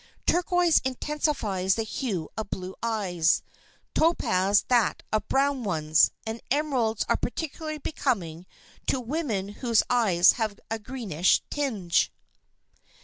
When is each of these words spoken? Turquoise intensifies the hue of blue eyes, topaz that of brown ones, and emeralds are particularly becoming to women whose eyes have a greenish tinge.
Turquoise 0.25 0.79
intensifies 0.83 1.75
the 1.75 1.83
hue 1.83 2.27
of 2.35 2.49
blue 2.49 2.73
eyes, 2.81 3.43
topaz 3.93 4.65
that 4.67 5.03
of 5.13 5.27
brown 5.27 5.63
ones, 5.63 6.09
and 6.25 6.41
emeralds 6.49 7.05
are 7.07 7.15
particularly 7.15 7.77
becoming 7.77 8.47
to 8.87 8.99
women 8.99 9.49
whose 9.49 9.83
eyes 9.91 10.31
have 10.31 10.59
a 10.71 10.79
greenish 10.79 11.43
tinge. 11.51 12.11